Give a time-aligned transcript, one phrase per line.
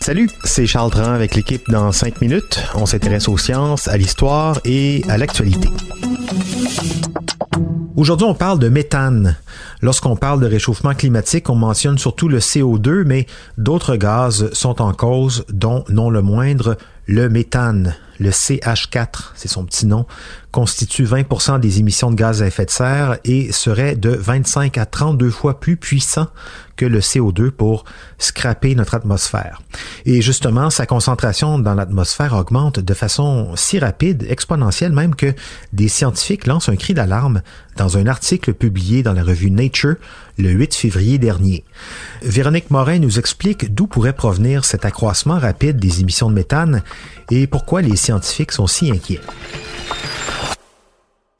[0.00, 2.60] Salut, c'est Charles Dran avec l'équipe dans 5 minutes.
[2.74, 5.68] On s'intéresse aux sciences, à l'histoire et à l'actualité.
[7.94, 9.36] Aujourd'hui, on parle de méthane.
[9.80, 13.26] Lorsqu'on parle de réchauffement climatique, on mentionne surtout le CO2, mais
[13.58, 16.76] d'autres gaz sont en cause, dont non le moindre,
[17.06, 17.94] le méthane.
[18.20, 20.06] Le CH4, c'est son petit nom,
[20.52, 24.84] constitue 20% des émissions de gaz à effet de serre et serait de 25 à
[24.84, 26.28] 32 fois plus puissant
[26.76, 27.84] que le CO2 pour
[28.18, 29.62] scraper notre atmosphère.
[30.06, 35.34] Et justement, sa concentration dans l'atmosphère augmente de façon si rapide, exponentielle même, que
[35.72, 37.42] des scientifiques lancent un cri d'alarme
[37.76, 39.96] dans un article publié dans la revue Nature
[40.38, 41.64] le 8 février dernier.
[42.22, 46.82] Véronique Morin nous explique d'où pourrait provenir cet accroissement rapide des émissions de méthane
[47.30, 48.09] et pourquoi les scientifiques
[48.50, 49.20] sont si inquiets.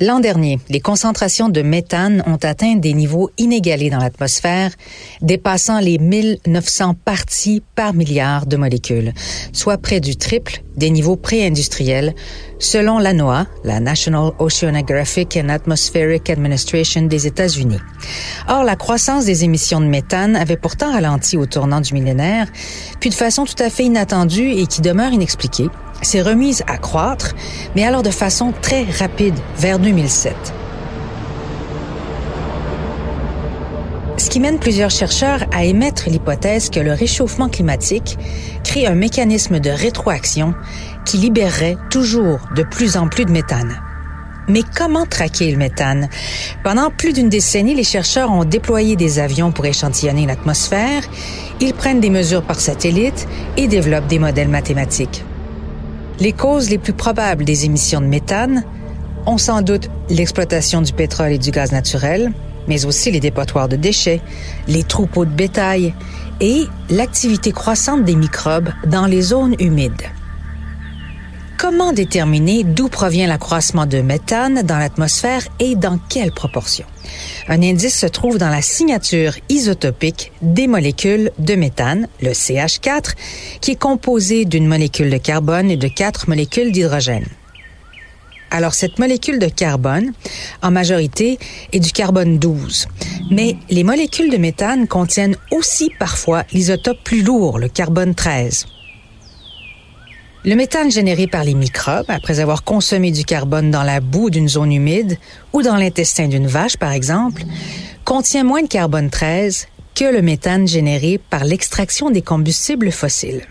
[0.00, 4.70] L'an dernier, les concentrations de méthane ont atteint des niveaux inégalés dans l'atmosphère,
[5.22, 9.12] dépassant les 1900 parties par milliard de molécules,
[9.52, 12.14] soit près du triple des niveaux pré-industriels,
[12.60, 17.80] selon la NOAA, la National Oceanographic and Atmospheric Administration des États-Unis.
[18.48, 22.46] Or, la croissance des émissions de méthane avait pourtant ralenti au tournant du millénaire,
[23.00, 25.66] puis de façon tout à fait inattendue et qui demeure inexpliquée,
[26.02, 27.34] s'est remise à croître,
[27.74, 30.34] mais alors de façon très rapide vers 2007.
[34.18, 38.18] Ce qui mène plusieurs chercheurs à émettre l'hypothèse que le réchauffement climatique
[38.64, 40.54] crée un mécanisme de rétroaction
[41.04, 43.80] qui libérerait toujours de plus en plus de méthane.
[44.48, 46.08] Mais comment traquer le méthane?
[46.64, 51.02] Pendant plus d'une décennie, les chercheurs ont déployé des avions pour échantillonner l'atmosphère,
[51.60, 55.22] ils prennent des mesures par satellite et développent des modèles mathématiques.
[56.20, 58.64] Les causes les plus probables des émissions de méthane
[59.26, 62.32] ont sans doute l'exploitation du pétrole et du gaz naturel,
[62.66, 64.20] mais aussi les dépotoirs de déchets,
[64.66, 65.94] les troupeaux de bétail
[66.40, 70.02] et l'activité croissante des microbes dans les zones humides.
[71.58, 76.86] Comment déterminer d'où provient l'accroissement de méthane dans l'atmosphère et dans quelle proportion?
[77.48, 83.14] Un indice se trouve dans la signature isotopique des molécules de méthane, le CH4,
[83.60, 87.26] qui est composé d'une molécule de carbone et de quatre molécules d'hydrogène.
[88.52, 90.12] Alors, cette molécule de carbone,
[90.62, 91.40] en majorité,
[91.72, 92.86] est du carbone 12.
[93.32, 98.66] Mais les molécules de méthane contiennent aussi parfois l'isotope plus lourd, le carbone 13.
[100.44, 104.48] Le méthane généré par les microbes, après avoir consommé du carbone dans la boue d'une
[104.48, 105.18] zone humide
[105.52, 107.42] ou dans l'intestin d'une vache, par exemple,
[108.04, 109.66] contient moins de carbone 13
[109.96, 113.42] que le méthane généré par l'extraction des combustibles fossiles.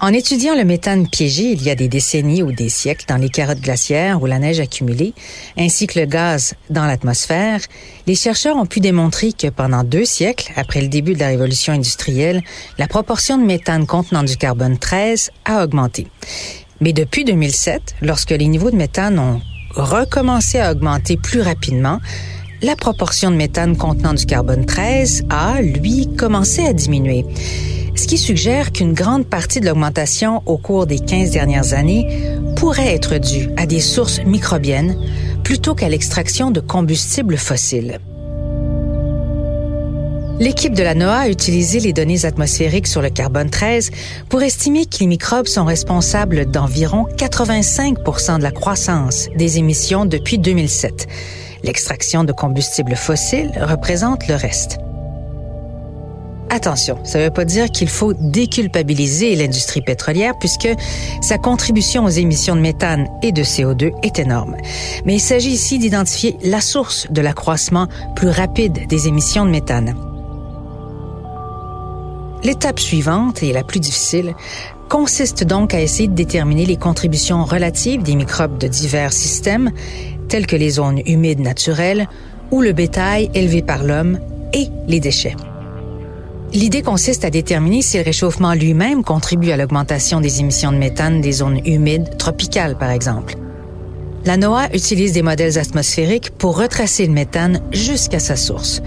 [0.00, 3.28] En étudiant le méthane piégé il y a des décennies ou des siècles dans les
[3.28, 5.14] carottes glaciaires ou la neige accumulée,
[5.56, 7.60] ainsi que le gaz dans l'atmosphère,
[8.06, 11.72] les chercheurs ont pu démontrer que pendant deux siècles, après le début de la révolution
[11.72, 12.42] industrielle,
[12.76, 16.08] la proportion de méthane contenant du carbone 13 a augmenté.
[16.80, 19.40] Mais depuis 2007, lorsque les niveaux de méthane ont
[19.70, 22.00] recommencé à augmenter plus rapidement,
[22.62, 27.24] la proportion de méthane contenant du carbone 13 a, lui, commencé à diminuer
[27.94, 32.06] ce qui suggère qu'une grande partie de l'augmentation au cours des 15 dernières années
[32.56, 34.96] pourrait être due à des sources microbiennes
[35.44, 38.00] plutôt qu'à l'extraction de combustibles fossiles.
[40.40, 43.90] L'équipe de la NOAA a utilisé les données atmosphériques sur le carbone 13
[44.28, 50.38] pour estimer que les microbes sont responsables d'environ 85% de la croissance des émissions depuis
[50.38, 51.06] 2007.
[51.62, 54.78] L'extraction de combustibles fossiles représente le reste.
[56.54, 60.68] Attention, ça ne veut pas dire qu'il faut déculpabiliser l'industrie pétrolière puisque
[61.20, 64.54] sa contribution aux émissions de méthane et de CO2 est énorme.
[65.04, 69.96] Mais il s'agit ici d'identifier la source de l'accroissement plus rapide des émissions de méthane.
[72.44, 74.32] L'étape suivante, et la plus difficile,
[74.88, 79.72] consiste donc à essayer de déterminer les contributions relatives des microbes de divers systèmes,
[80.28, 82.08] tels que les zones humides naturelles
[82.52, 84.20] ou le bétail élevé par l'homme
[84.52, 85.34] et les déchets.
[86.54, 91.20] L'idée consiste à déterminer si le réchauffement lui-même contribue à l'augmentation des émissions de méthane
[91.20, 93.34] des zones humides, tropicales par exemple.
[94.24, 98.82] La NOAA utilise des modèles atmosphériques pour retracer le méthane jusqu'à sa source.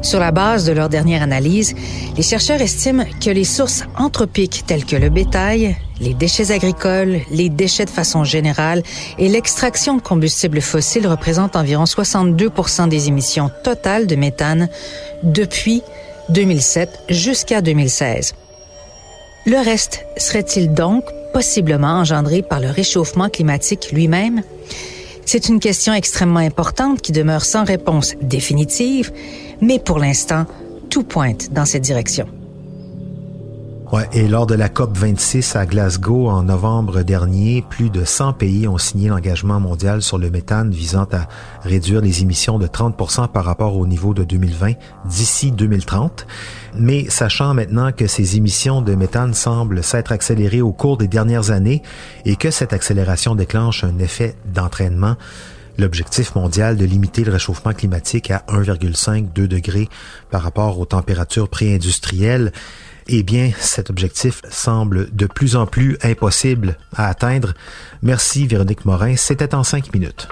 [0.00, 1.74] Sur la base de leur dernière analyse,
[2.16, 7.50] les chercheurs estiment que les sources anthropiques telles que le bétail, les déchets agricoles, les
[7.50, 8.82] déchets de façon générale
[9.18, 12.50] et l'extraction de combustibles fossiles représentent environ 62
[12.88, 14.68] des émissions totales de méthane
[15.22, 15.82] depuis
[16.30, 18.34] 2007 jusqu'à 2016.
[19.46, 24.42] Le reste serait-il donc possiblement engendré par le réchauffement climatique lui-même?
[25.26, 29.12] C'est une question extrêmement importante qui demeure sans réponse définitive,
[29.60, 30.46] mais pour l'instant,
[30.90, 32.26] tout pointe dans cette direction.
[33.94, 38.32] Ouais, et lors de la COP 26 à Glasgow en novembre dernier, plus de 100
[38.32, 41.28] pays ont signé l'engagement mondial sur le méthane visant à
[41.62, 42.96] réduire les émissions de 30
[43.32, 44.72] par rapport au niveau de 2020
[45.04, 46.26] d'ici 2030.
[46.76, 51.52] Mais sachant maintenant que ces émissions de méthane semblent s'être accélérées au cours des dernières
[51.52, 51.80] années
[52.24, 55.14] et que cette accélération déclenche un effet d'entraînement,
[55.78, 59.88] l'objectif mondial de limiter le réchauffement climatique à 1,5-2 degrés
[60.32, 62.50] par rapport aux températures pré-industrielles,
[63.08, 67.54] eh bien, cet objectif semble de plus en plus impossible à atteindre.
[68.02, 70.28] Merci Véronique Morin, c'était en cinq minutes.